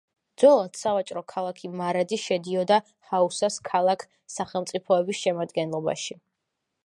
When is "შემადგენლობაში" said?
5.27-6.19